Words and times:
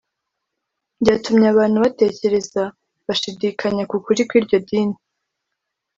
byatumye 1.01 1.47
abantu 1.53 1.77
batekereza 1.83 2.63
bashidikanya 3.07 3.83
ku 3.91 3.97
kuri 4.05 4.21
kw’iryo 4.29 4.57
dini 4.67 4.97